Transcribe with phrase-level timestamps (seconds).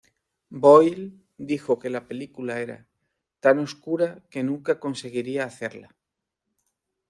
[0.63, 2.87] Boyle dijo que la película era
[3.39, 5.95] "tan oscura que nunca conseguiría hacerla".